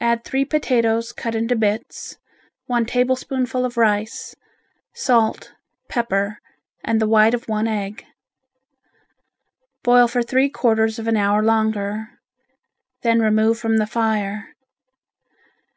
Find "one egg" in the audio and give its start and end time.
7.48-8.04